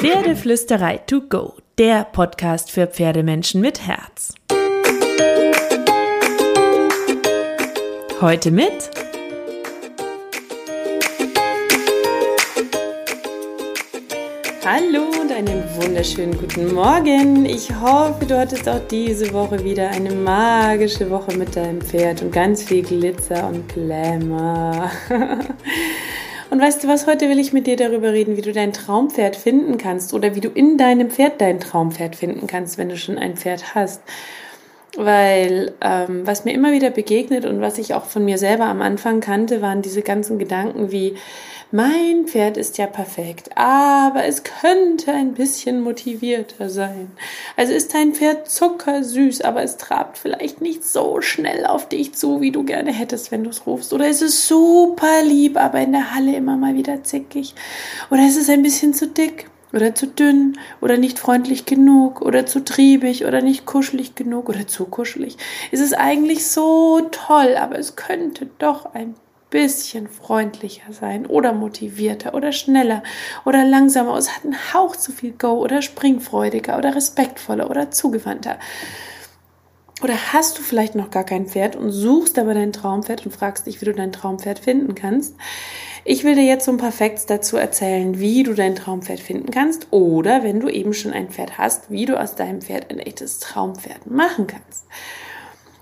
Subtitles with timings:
[0.00, 4.32] Pferdeflüsterei to go, der Podcast für Pferdemenschen mit Herz.
[8.20, 8.90] Heute mit
[14.64, 17.44] Hallo und einen wunderschönen guten Morgen.
[17.44, 22.30] Ich hoffe, du hattest auch diese Woche wieder eine magische Woche mit deinem Pferd und
[22.30, 24.92] ganz viel Glitzer und Glamour.
[26.50, 29.36] Und weißt du was, heute will ich mit dir darüber reden, wie du dein Traumpferd
[29.36, 33.18] finden kannst oder wie du in deinem Pferd dein Traumpferd finden kannst, wenn du schon
[33.18, 34.02] ein Pferd hast.
[34.96, 38.80] Weil ähm, was mir immer wieder begegnet und was ich auch von mir selber am
[38.80, 41.16] Anfang kannte, waren diese ganzen Gedanken wie,
[41.70, 47.10] mein Pferd ist ja perfekt, aber es könnte ein bisschen motivierter sein.
[47.56, 52.40] Also ist dein Pferd zuckersüß, aber es trabt vielleicht nicht so schnell auf dich zu,
[52.40, 53.92] wie du gerne hättest, wenn du es rufst.
[53.92, 57.54] Oder ist es super lieb, aber in der Halle immer mal wieder zickig.
[58.10, 62.46] Oder ist es ein bisschen zu dick oder zu dünn oder nicht freundlich genug oder
[62.46, 65.36] zu triebig oder nicht kuschelig genug oder zu kuschelig.
[65.70, 69.14] Ist es eigentlich so toll, aber es könnte doch ein
[69.50, 73.02] bisschen freundlicher sein oder motivierter oder schneller
[73.44, 74.16] oder langsamer.
[74.16, 78.58] Es hat einen Hauch zu viel Go oder springfreudiger oder respektvoller oder zugewandter.
[80.02, 83.66] Oder hast du vielleicht noch gar kein Pferd und suchst aber dein Traumpferd und fragst
[83.66, 85.34] dich, wie du dein Traumpferd finden kannst?
[86.04, 89.50] Ich will dir jetzt so ein paar Facts dazu erzählen, wie du dein Traumpferd finden
[89.50, 93.00] kannst oder wenn du eben schon ein Pferd hast, wie du aus deinem Pferd ein
[93.00, 94.86] echtes Traumpferd machen kannst.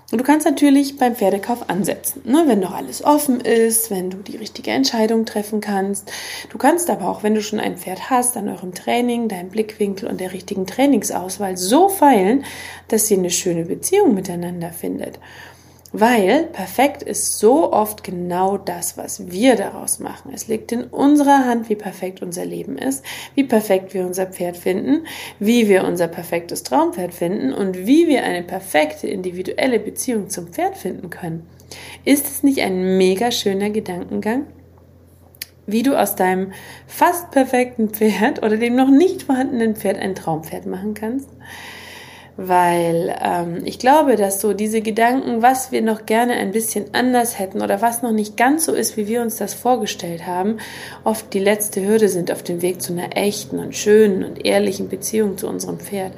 [0.09, 2.43] Und du kannst natürlich beim Pferdekauf ansetzen, ne?
[2.47, 6.09] wenn noch alles offen ist, wenn du die richtige Entscheidung treffen kannst.
[6.49, 10.07] Du kannst aber auch, wenn du schon ein Pferd hast, an eurem Training, deinem Blickwinkel
[10.07, 12.45] und der richtigen Trainingsauswahl so feilen,
[12.87, 15.19] dass ihr eine schöne Beziehung miteinander findet.
[15.93, 20.31] Weil perfekt ist so oft genau das, was wir daraus machen.
[20.33, 24.57] Es liegt in unserer Hand, wie perfekt unser Leben ist, wie perfekt wir unser Pferd
[24.57, 25.07] finden,
[25.39, 30.75] wie wir unser perfektes Traumpferd finden und wie wir eine perfekte individuelle Beziehung zum Pferd
[30.75, 31.47] finden können.
[32.03, 34.47] Ist es nicht ein mega schöner Gedankengang?
[35.65, 36.53] Wie du aus deinem
[36.85, 41.29] fast perfekten Pferd oder dem noch nicht vorhandenen Pferd ein Traumpferd machen kannst?
[42.37, 47.39] Weil ähm, ich glaube, dass so diese Gedanken, was wir noch gerne ein bisschen anders
[47.39, 50.57] hätten oder was noch nicht ganz so ist, wie wir uns das vorgestellt haben,
[51.03, 54.87] oft die letzte Hürde sind auf dem Weg zu einer echten und schönen und ehrlichen
[54.87, 56.13] Beziehung zu unserem Pferd.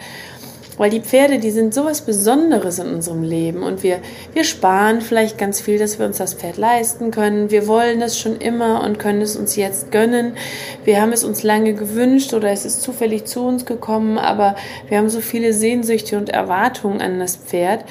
[0.80, 4.00] Weil die Pferde, die sind sowas Besonderes in unserem Leben und wir,
[4.34, 7.52] wir sparen vielleicht ganz viel, dass wir uns das Pferd leisten können.
[7.52, 10.38] Wir wollen es schon immer und können es uns jetzt gönnen.
[10.86, 14.56] Wir haben es uns lange gewünscht oder es ist zufällig zu uns gekommen, aber
[14.88, 17.84] wir haben so viele Sehnsüchte und Erwartungen an das Pferd.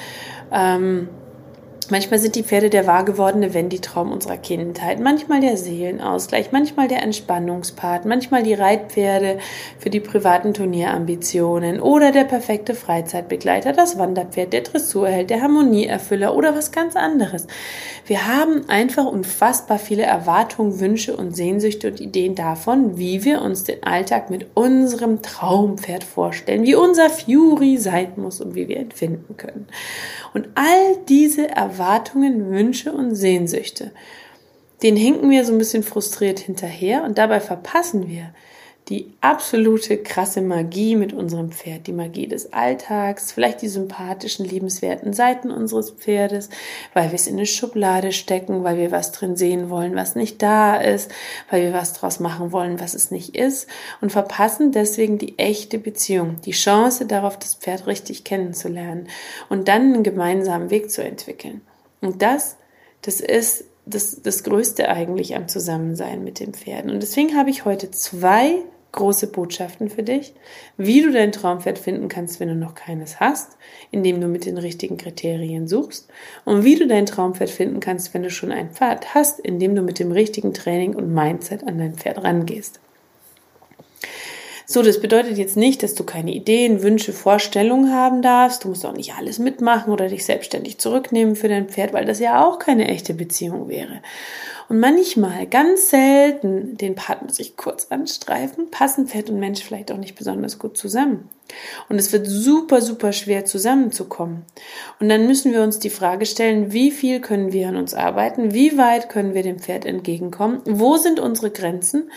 [0.51, 1.09] Ähm,
[1.91, 7.01] Manchmal sind die Pferde der wahr gewordene Wendy-Traum unserer Kindheit, manchmal der Seelenausgleich, manchmal der
[7.01, 9.39] Entspannungspart, manchmal die Reitpferde
[9.79, 16.55] für die privaten Turnierambitionen oder der perfekte Freizeitbegleiter, das Wanderpferd, der Dressurheld, der Harmonieerfüller oder
[16.55, 17.47] was ganz anderes.
[18.05, 23.63] Wir haben einfach unfassbar viele Erwartungen, Wünsche und Sehnsüchte und Ideen davon, wie wir uns
[23.63, 28.91] den Alltag mit unserem Traumpferd vorstellen, wie unser Fury sein muss und wie wir ihn
[28.91, 29.65] finden können.
[30.35, 33.91] Und all diese Erwartungen, Wünsche und Sehnsüchte,
[34.83, 38.33] den hinken wir so ein bisschen frustriert hinterher und dabei verpassen wir,
[38.89, 45.13] die absolute krasse Magie mit unserem Pferd, die Magie des Alltags, vielleicht die sympathischen, liebenswerten
[45.13, 46.49] Seiten unseres Pferdes,
[46.93, 50.41] weil wir es in eine Schublade stecken, weil wir was drin sehen wollen, was nicht
[50.41, 51.11] da ist,
[51.51, 53.67] weil wir was draus machen wollen, was es nicht ist
[54.01, 59.07] und verpassen deswegen die echte Beziehung, die Chance darauf, das Pferd richtig kennenzulernen
[59.49, 61.61] und dann einen gemeinsamen Weg zu entwickeln.
[62.01, 62.57] Und das,
[63.01, 66.91] das ist das, das Größte eigentlich am Zusammensein mit den Pferden.
[66.91, 70.33] Und deswegen habe ich heute zwei große Botschaften für dich,
[70.77, 73.57] wie du dein Traumpferd finden kannst, wenn du noch keines hast,
[73.91, 76.09] indem du mit den richtigen Kriterien suchst
[76.45, 79.83] und wie du dein Traumpferd finden kannst, wenn du schon ein Pferd hast, indem du
[79.83, 82.79] mit dem richtigen Training und Mindset an dein Pferd rangehst.
[84.71, 88.63] So, das bedeutet jetzt nicht, dass du keine Ideen, Wünsche, Vorstellungen haben darfst.
[88.63, 92.19] Du musst auch nicht alles mitmachen oder dich selbstständig zurücknehmen für dein Pferd, weil das
[92.19, 94.03] ja auch keine echte Beziehung wäre.
[94.69, 99.91] Und manchmal, ganz selten, den Part muss ich kurz anstreifen, passen Pferd und Mensch vielleicht
[99.91, 101.27] auch nicht besonders gut zusammen.
[101.87, 104.45] Und es wird super, super schwer zusammenzukommen.
[104.99, 108.53] Und dann müssen wir uns die Frage stellen, wie viel können wir an uns arbeiten?
[108.53, 110.61] Wie weit können wir dem Pferd entgegenkommen?
[110.65, 112.11] Wo sind unsere Grenzen?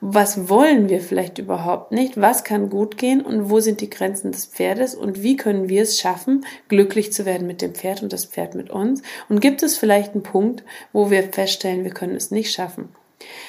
[0.00, 2.20] Was wollen wir vielleicht überhaupt nicht?
[2.20, 3.22] Was kann gut gehen?
[3.22, 4.94] Und wo sind die Grenzen des Pferdes?
[4.94, 8.54] Und wie können wir es schaffen, glücklich zu werden mit dem Pferd und das Pferd
[8.54, 9.02] mit uns?
[9.28, 10.62] Und gibt es vielleicht einen Punkt,
[10.92, 12.90] wo wir feststellen, wir können es nicht schaffen?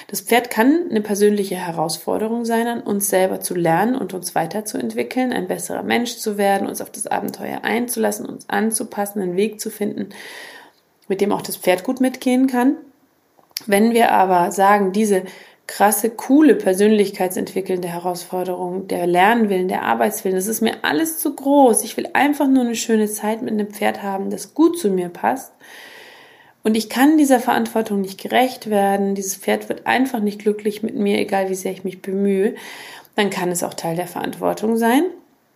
[0.07, 5.33] Das Pferd kann eine persönliche Herausforderung sein, an uns selber zu lernen und uns weiterzuentwickeln,
[5.33, 9.69] ein besserer Mensch zu werden, uns auf das Abenteuer einzulassen, uns anzupassen, einen Weg zu
[9.69, 10.09] finden,
[11.09, 12.77] mit dem auch das Pferd gut mitgehen kann.
[13.65, 15.23] Wenn wir aber sagen, diese
[15.67, 21.83] krasse, coole persönlichkeitsentwickelnde Herausforderung, der Lernwillen, der Arbeitswillen, das ist mir alles zu groß.
[21.83, 25.09] Ich will einfach nur eine schöne Zeit mit einem Pferd haben, das gut zu mir
[25.09, 25.51] passt
[26.67, 29.15] und ich kann dieser Verantwortung nicht gerecht werden.
[29.15, 32.55] Dieses Pferd wird einfach nicht glücklich mit mir, egal wie sehr ich mich bemühe.
[33.15, 35.05] Dann kann es auch Teil der Verantwortung sein,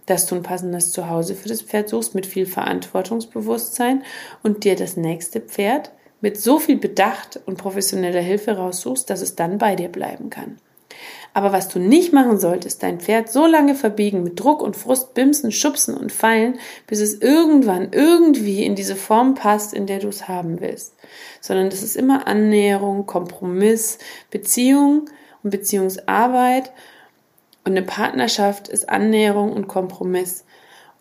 [0.05, 4.03] dass du ein passendes Zuhause für das Pferd suchst mit viel Verantwortungsbewusstsein
[4.41, 5.91] und dir das nächste Pferd
[6.21, 10.59] mit so viel Bedacht und professioneller Hilfe raussuchst, dass es dann bei dir bleiben kann.
[11.33, 15.13] Aber was du nicht machen solltest, dein Pferd so lange verbiegen mit Druck und Frust,
[15.13, 20.09] Bimsen, Schubsen und Fallen, bis es irgendwann irgendwie in diese Form passt, in der du
[20.09, 20.95] es haben willst.
[21.39, 23.97] Sondern das ist immer Annäherung, Kompromiss,
[24.29, 25.09] Beziehung
[25.41, 26.71] und Beziehungsarbeit.
[27.63, 30.43] Und eine Partnerschaft ist Annäherung und Kompromiss.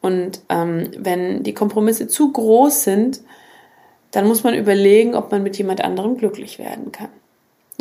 [0.00, 3.20] Und ähm, wenn die Kompromisse zu groß sind,
[4.12, 7.10] dann muss man überlegen, ob man mit jemand anderem glücklich werden kann.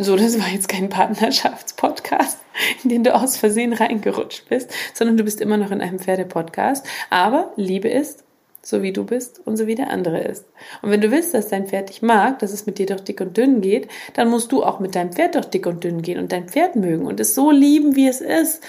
[0.02, 2.38] So, das war jetzt kein Partnerschaftspodcast,
[2.82, 6.86] in den du aus Versehen reingerutscht bist, sondern du bist immer noch in einem Pferdepodcast.
[7.10, 8.24] Aber Liebe ist,
[8.62, 10.46] so wie du bist und so wie der andere ist.
[10.80, 13.20] Und wenn du willst, dass dein Pferd dich mag, dass es mit dir durch dick
[13.20, 16.18] und dünn geht, dann musst du auch mit deinem Pferd durch dick und dünn gehen
[16.18, 18.62] und dein Pferd mögen und es so lieben, wie es ist.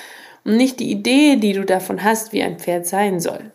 [0.43, 3.51] Und nicht die Idee, die du davon hast, wie ein Pferd sein soll.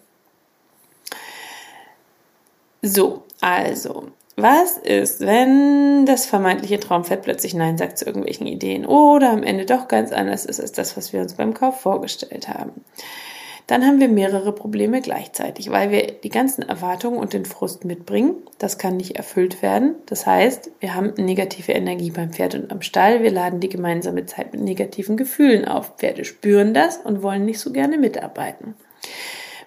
[2.81, 9.30] So, also, was ist, wenn das vermeintliche Traumpferd plötzlich Nein sagt zu irgendwelchen Ideen oder
[9.30, 12.84] am Ende doch ganz anders ist als das, was wir uns beim Kauf vorgestellt haben?
[13.66, 18.36] Dann haben wir mehrere Probleme gleichzeitig, weil wir die ganzen Erwartungen und den Frust mitbringen.
[18.58, 19.96] Das kann nicht erfüllt werden.
[20.06, 23.24] Das heißt, wir haben negative Energie beim Pferd und am Stall.
[23.24, 25.96] Wir laden die gemeinsame Zeit mit negativen Gefühlen auf.
[25.96, 28.74] Pferde spüren das und wollen nicht so gerne mitarbeiten.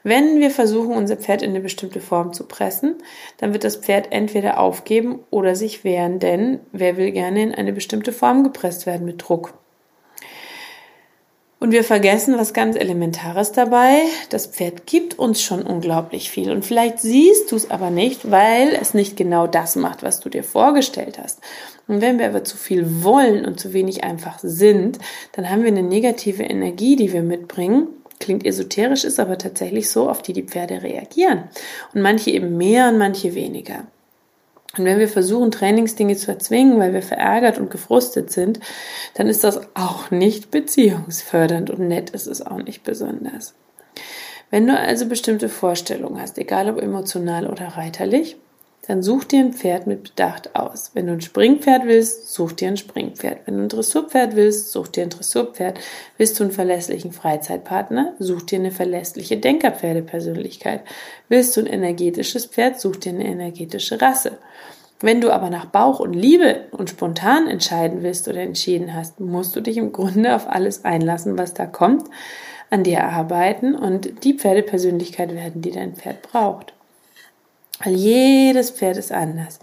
[0.04, 2.96] Wenn wir versuchen, unser Pferd in eine bestimmte Form zu pressen,
[3.38, 7.74] dann wird das Pferd entweder aufgeben oder sich wehren, denn wer will gerne in eine
[7.74, 9.54] bestimmte Form gepresst werden mit Druck?
[11.62, 14.04] Und wir vergessen was ganz Elementares dabei.
[14.30, 16.52] Das Pferd gibt uns schon unglaublich viel.
[16.52, 20.30] Und vielleicht siehst du es aber nicht, weil es nicht genau das macht, was du
[20.30, 21.42] dir vorgestellt hast.
[21.90, 25.00] Und wenn wir aber zu viel wollen und zu wenig einfach sind,
[25.34, 27.88] dann haben wir eine negative Energie, die wir mitbringen
[28.20, 31.46] klingt esoterisch, ist aber tatsächlich so, auf die die Pferde reagieren.
[31.94, 33.88] Und manche eben mehr und manche weniger.
[34.78, 38.60] Und wenn wir versuchen, Trainingsdinge zu erzwingen, weil wir verärgert und gefrustet sind,
[39.16, 43.56] dann ist das auch nicht beziehungsfördernd und nett ist es auch nicht besonders.
[44.52, 48.38] Wenn du also bestimmte Vorstellungen hast, egal ob emotional oder reiterlich,
[48.90, 50.90] dann such dir ein Pferd mit Bedacht aus.
[50.96, 53.42] Wenn du ein Springpferd willst, such dir ein Springpferd.
[53.46, 55.80] Wenn du ein Dressurpferd willst, such dir ein Dressurpferd.
[56.18, 60.82] Willst du einen verlässlichen Freizeitpartner, such dir eine verlässliche Denkerpferdepersönlichkeit.
[61.28, 64.40] Willst du ein energetisches Pferd, such dir eine energetische Rasse.
[65.02, 69.56] Wenn du aber nach Bauch und Liebe und spontan entscheiden willst oder entschieden hast, musst
[69.56, 72.10] du dich im Grunde auf alles einlassen, was da kommt,
[72.72, 76.74] an dir arbeiten und die Pferdepersönlichkeit werden, die dein Pferd braucht.
[77.84, 79.60] Weil jedes Pferd ist anders.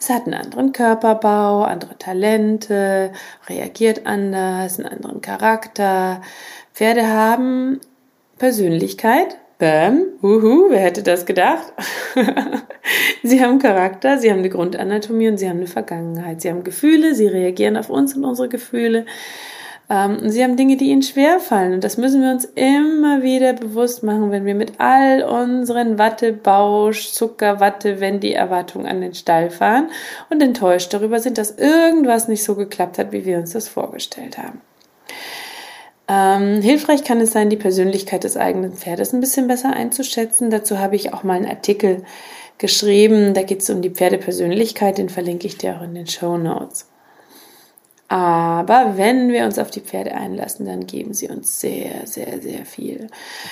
[0.00, 3.12] Es hat einen anderen Körperbau, andere Talente,
[3.48, 6.20] reagiert anders, einen anderen Charakter.
[6.72, 7.80] Pferde haben
[8.38, 9.38] Persönlichkeit.
[9.58, 11.72] Bam, uhu, wer hätte das gedacht?
[13.22, 16.40] sie haben Charakter, sie haben eine Grundanatomie und sie haben eine Vergangenheit.
[16.40, 19.06] Sie haben Gefühle, sie reagieren auf uns und unsere Gefühle.
[19.92, 21.74] Ähm, sie haben Dinge, die ihnen schwerfallen.
[21.74, 27.12] Und das müssen wir uns immer wieder bewusst machen, wenn wir mit all unseren Wattebausch,
[27.12, 29.90] Zuckerwatte, wenn die Erwartungen an den Stall fahren
[30.30, 34.38] und enttäuscht darüber sind, dass irgendwas nicht so geklappt hat, wie wir uns das vorgestellt
[34.38, 34.62] haben.
[36.08, 40.48] Ähm, hilfreich kann es sein, die Persönlichkeit des eigenen Pferdes ein bisschen besser einzuschätzen.
[40.48, 42.02] Dazu habe ich auch mal einen Artikel
[42.56, 43.34] geschrieben.
[43.34, 46.91] Da geht es um die Pferdepersönlichkeit, den verlinke ich dir auch in den Show Notes.
[48.12, 52.66] Aber wenn wir uns auf die Pferde einlassen, dann geben sie uns sehr, sehr, sehr
[52.66, 53.06] viel.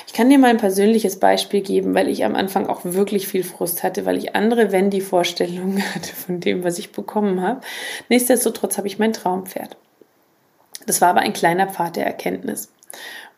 [0.07, 3.43] Ich kann dir mal ein persönliches Beispiel geben, weil ich am Anfang auch wirklich viel
[3.43, 7.63] Frust hatte, weil ich andere Wendy-Vorstellungen hatte von dem, was ich bekommen habe.
[8.11, 9.79] Nichtsdestotrotz habe ich mein Traumpferd.
[10.85, 12.71] Das war aber ein kleiner Pfad der Erkenntnis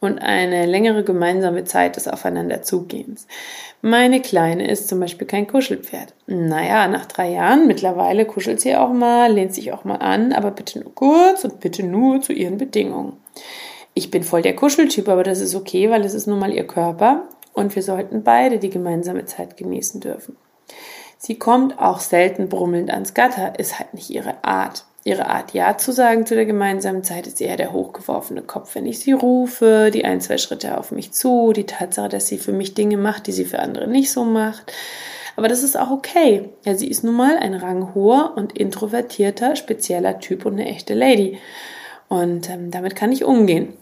[0.02, 3.28] und eine längere gemeinsame Zeit des Aufeinanderzugehens.
[3.82, 6.12] Meine Kleine ist zum Beispiel kein Kuschelpferd.
[6.26, 10.50] Naja, nach drei Jahren, mittlerweile kuschelt sie auch mal, lehnt sich auch mal an, aber
[10.50, 13.16] bitte nur kurz und bitte nur zu ihren Bedingungen.
[13.94, 16.66] Ich bin voll der Kuscheltyp, aber das ist okay, weil es ist nun mal ihr
[16.66, 20.36] Körper und wir sollten beide die gemeinsame Zeit genießen dürfen.
[21.16, 24.84] Sie kommt auch selten brummelnd ans Gatter, ist halt nicht ihre Art.
[25.04, 28.86] Ihre Art Ja zu sagen zu der gemeinsamen Zeit ist eher der hochgeworfene Kopf, wenn
[28.86, 32.52] ich sie rufe, die ein, zwei Schritte auf mich zu, die Tatsache, dass sie für
[32.52, 34.72] mich Dinge macht, die sie für andere nicht so macht.
[35.34, 36.50] Aber das ist auch okay.
[36.64, 41.38] Ja, sie ist nun mal ein ranghoher und introvertierter, spezieller Typ und eine echte Lady.
[42.08, 43.72] Und ähm, damit kann ich umgehen.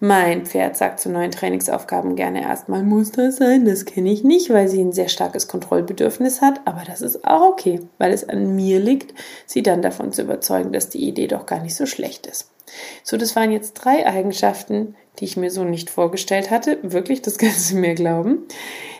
[0.00, 3.64] Mein Pferd sagt zu neuen Trainingsaufgaben gerne erstmal, muss das sein?
[3.64, 6.60] Das kenne ich nicht, weil sie ein sehr starkes Kontrollbedürfnis hat.
[6.64, 9.14] Aber das ist auch okay, weil es an mir liegt,
[9.46, 12.50] sie dann davon zu überzeugen, dass die Idee doch gar nicht so schlecht ist.
[13.02, 16.78] So, das waren jetzt drei Eigenschaften, die ich mir so nicht vorgestellt hatte.
[16.82, 18.38] Wirklich, das kannst du mir glauben.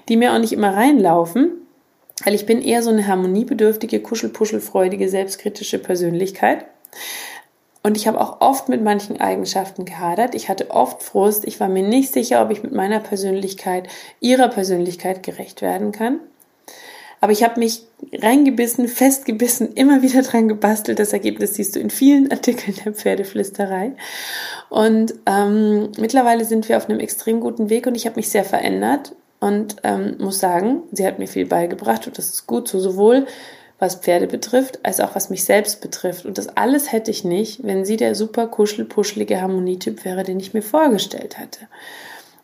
[0.09, 1.51] Die mir auch nicht immer reinlaufen,
[2.25, 6.67] weil ich bin eher so eine harmoniebedürftige, kuschelpuschelfreudige, selbstkritische Persönlichkeit.
[7.87, 10.35] Und ich habe auch oft mit manchen Eigenschaften gehadert.
[10.35, 11.45] Ich hatte oft Frust.
[11.45, 13.89] Ich war mir nicht sicher, ob ich mit meiner Persönlichkeit,
[14.21, 16.19] ihrer Persönlichkeit gerecht werden kann.
[17.21, 20.99] Aber ich habe mich reingebissen, festgebissen, immer wieder dran gebastelt.
[20.99, 23.93] Das Ergebnis siehst du in vielen Artikeln der Pferdeflüsterei.
[24.71, 28.45] Und ähm, mittlerweile sind wir auf einem extrem guten Weg und ich habe mich sehr
[28.45, 32.81] verändert und ähm, muss sagen, sie hat mir viel beigebracht und das ist gut so,
[32.81, 33.27] sowohl
[33.85, 36.25] was Pferde betrifft, als auch was mich selbst betrifft.
[36.25, 40.55] Und das alles hätte ich nicht, wenn sie der super kuschelpuschelige Harmonietyp wäre, den ich
[40.55, 41.61] mir vorgestellt hatte.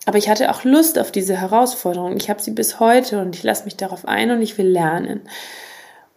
[0.05, 2.17] Aber ich hatte auch Lust auf diese Herausforderung.
[2.17, 5.23] Ich habe sie bis heute und ich lasse mich darauf ein und ich will lernen.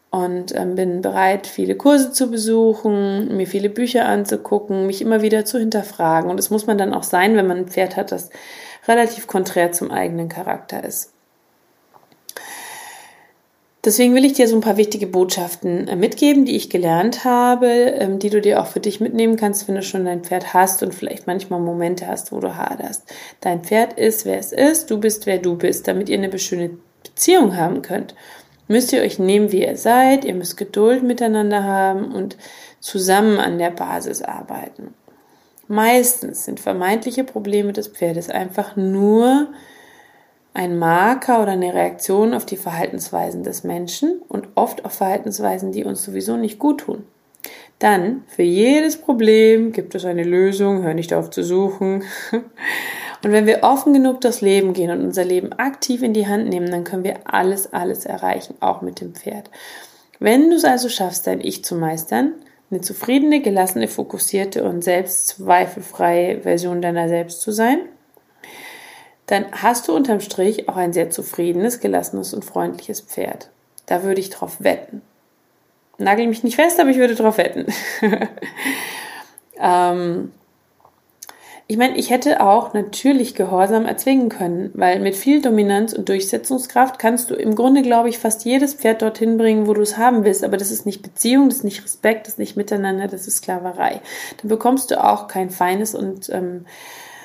[0.09, 5.45] Und ähm, bin bereit, viele Kurse zu besuchen, mir viele Bücher anzugucken, mich immer wieder
[5.45, 6.29] zu hinterfragen.
[6.29, 8.29] Und das muss man dann auch sein, wenn man ein Pferd hat, das
[8.87, 11.12] relativ konträr zum eigenen Charakter ist.
[13.85, 17.67] Deswegen will ich dir so ein paar wichtige Botschaften äh, mitgeben, die ich gelernt habe,
[17.67, 20.83] ähm, die du dir auch für dich mitnehmen kannst, wenn du schon dein Pferd hast
[20.83, 23.03] und vielleicht manchmal Momente hast, wo du haderst.
[23.41, 26.77] Dein Pferd ist, wer es ist, du bist, wer du bist, damit ihr eine schöne
[27.03, 28.15] Beziehung haben könnt.
[28.69, 32.37] Müsst ihr euch nehmen, wie ihr seid, ihr müsst Geduld miteinander haben und
[32.79, 34.93] zusammen an der Basis arbeiten.
[35.67, 39.49] Meistens sind vermeintliche Probleme des Pferdes einfach nur
[40.53, 45.83] ein Marker oder eine Reaktion auf die Verhaltensweisen des Menschen und oft auf Verhaltensweisen, die
[45.83, 47.05] uns sowieso nicht gut tun.
[47.79, 52.03] Dann, für jedes Problem gibt es eine Lösung, hör nicht auf zu suchen.
[53.23, 56.49] Und wenn wir offen genug durchs Leben gehen und unser Leben aktiv in die Hand
[56.49, 59.49] nehmen, dann können wir alles, alles erreichen, auch mit dem Pferd.
[60.19, 62.33] Wenn du es also schaffst, dein Ich zu meistern,
[62.69, 67.79] eine zufriedene, gelassene, fokussierte und selbstzweifelfreie Version deiner selbst zu sein,
[69.27, 73.49] dann hast du unterm Strich auch ein sehr zufriedenes, gelassenes und freundliches Pferd.
[73.85, 75.01] Da würde ich drauf wetten.
[75.97, 77.67] Nagel mich nicht fest, aber ich würde drauf wetten.
[79.59, 80.31] ähm,
[81.65, 86.99] ich meine, ich hätte auch natürlich Gehorsam erzwingen können, weil mit viel Dominanz und Durchsetzungskraft
[86.99, 90.25] kannst du im Grunde, glaube ich, fast jedes Pferd dorthin bringen, wo du es haben
[90.25, 90.43] willst.
[90.43, 93.37] Aber das ist nicht Beziehung, das ist nicht Respekt, das ist nicht Miteinander, das ist
[93.37, 94.01] Sklaverei.
[94.41, 96.65] Dann bekommst du auch kein feines und ähm,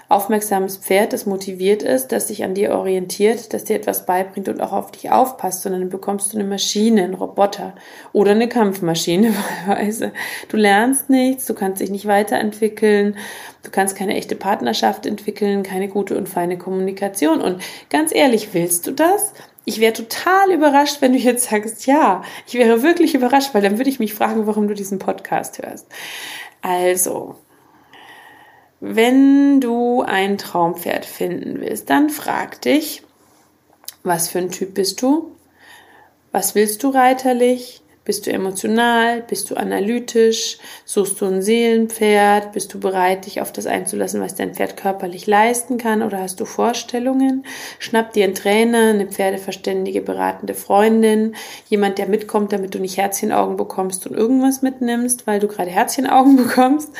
[0.09, 4.63] aufmerksames Pferd, das motiviert ist, das sich an dir orientiert, das dir etwas beibringt und
[4.63, 7.75] auch auf dich aufpasst, sondern dann bekommst du eine Maschine, einen Roboter
[8.15, 9.35] oder eine Kampfmaschine
[9.67, 10.13] wahlweise.
[10.49, 13.19] Du lernst nichts, du kannst dich nicht weiterentwickeln,
[13.63, 17.43] du kannst keine echte Partnerschaft entwickeln, keine gute und feine Kommunikation.
[17.43, 17.61] Und
[17.91, 19.35] ganz ehrlich, willst du das?
[19.67, 23.77] Ich wäre total überrascht, wenn du jetzt sagst, ja, ich wäre wirklich überrascht, weil dann
[23.77, 25.87] würde ich mich fragen, warum du diesen Podcast hörst.
[26.63, 27.37] Also,
[28.81, 33.03] wenn du ein Traumpferd finden willst, dann frag dich,
[34.05, 35.33] was für ein Typ bist du?
[36.31, 37.83] Was willst du reiterlich?
[38.09, 39.21] Bist du emotional?
[39.21, 40.57] Bist du analytisch?
[40.87, 42.53] Suchst du ein Seelenpferd?
[42.53, 46.03] Bist du bereit, dich auf das einzulassen, was dein Pferd körperlich leisten kann?
[46.03, 47.45] Oder hast du Vorstellungen?
[47.79, 51.35] Schnapp dir einen Trainer, eine pferdeverständige, beratende Freundin,
[51.69, 56.37] jemand, der mitkommt, damit du nicht Herzchenaugen bekommst und irgendwas mitnimmst, weil du gerade Herzchenaugen
[56.39, 56.91] bekommst.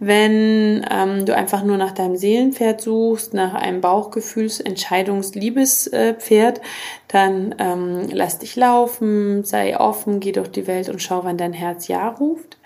[0.00, 6.60] Wenn ähm, du einfach nur nach deinem Seelenpferd suchst, nach einem Bauchgefühls-, Entscheidungs-, Liebespferd,
[7.08, 11.52] dann ähm, lass dich laufen, sei offen, geh durch die Welt und schau, wann dein
[11.52, 12.58] Herz Ja ruft.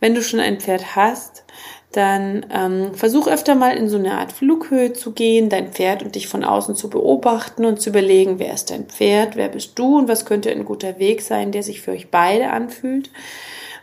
[0.00, 1.44] Wenn du schon ein Pferd hast,
[1.92, 6.14] dann ähm, versuch öfter mal in so eine Art Flughöhe zu gehen, dein Pferd und
[6.14, 9.98] dich von außen zu beobachten und zu überlegen, wer ist dein Pferd, wer bist du
[9.98, 13.10] und was könnte ein guter Weg sein, der sich für euch beide anfühlt.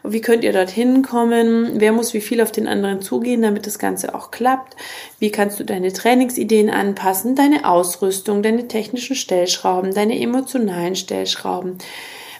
[0.05, 1.79] Wie könnt ihr dorthin kommen?
[1.79, 4.75] Wer muss wie viel auf den anderen zugehen, damit das Ganze auch klappt?
[5.17, 11.77] Wie kannst du deine Trainingsideen anpassen, deine Ausrüstung, deine technischen Stellschrauben, deine emotionalen Stellschrauben?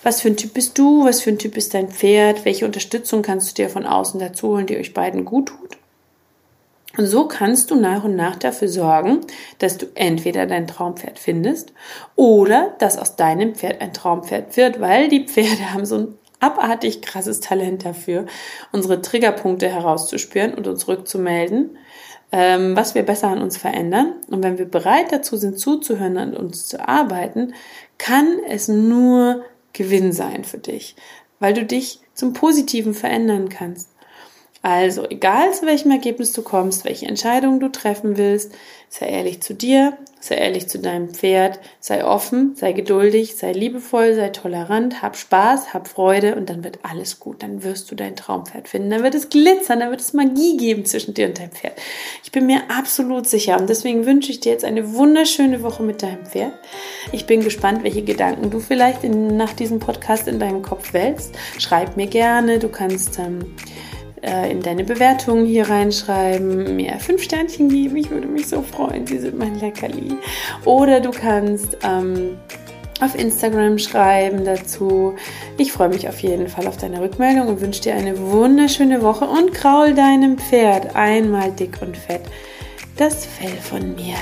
[0.03, 1.05] Was für ein Typ bist du?
[1.05, 2.43] Was für ein Typ ist dein Pferd?
[2.43, 5.77] Welche Unterstützung kannst du dir von außen dazu holen, die euch beiden gut tut?
[6.97, 9.21] Und so kannst du nach und nach dafür sorgen,
[9.59, 11.71] dass du entweder dein Traumpferd findest
[12.15, 17.01] oder dass aus deinem Pferd ein Traumpferd wird, weil die Pferde haben so ein abartig
[17.01, 18.25] krasses Talent dafür,
[18.71, 21.77] unsere Triggerpunkte herauszuspüren und uns rückzumelden,
[22.31, 24.15] ähm, was wir besser an uns verändern.
[24.29, 27.53] Und wenn wir bereit dazu sind, zuzuhören und uns zu arbeiten,
[27.97, 30.95] kann es nur Gewinn sein für dich,
[31.39, 33.92] weil du dich zum Positiven verändern kannst.
[34.65, 38.53] Also, egal zu welchem Ergebnis du kommst, welche Entscheidung du treffen willst,
[38.87, 44.15] sei ehrlich zu dir, sei ehrlich zu deinem Pferd, sei offen, sei geduldig, sei liebevoll,
[44.15, 47.43] sei tolerant, hab Spaß, hab Freude und dann wird alles gut.
[47.43, 48.89] Dann wirst du dein Traumpferd finden.
[48.89, 51.73] Dann wird es glitzern, dann wird es Magie geben zwischen dir und deinem Pferd.
[52.23, 56.01] Ich bin mir absolut sicher und deswegen wünsche ich dir jetzt eine wunderschöne Woche mit
[56.01, 56.53] deinem Pferd.
[57.11, 61.35] Ich bin gespannt, welche Gedanken du vielleicht in, nach diesem Podcast in deinem Kopf wälzt.
[61.59, 63.53] Schreib mir gerne, du kannst ähm,
[64.23, 67.95] äh, in deine Bewertungen hier reinschreiben, mir fünf Sternchen geben.
[67.97, 69.05] Ich würde mich so freuen.
[69.05, 70.17] Sie sind mein Leckerli.
[70.65, 72.37] Oder du kannst ähm,
[73.01, 75.15] auf Instagram schreiben dazu.
[75.57, 79.25] Ich freue mich auf jeden Fall auf deine Rückmeldung und wünsche dir eine wunderschöne Woche
[79.25, 82.21] und kraul deinem Pferd einmal dick und fett
[82.95, 84.15] das Fell von mir.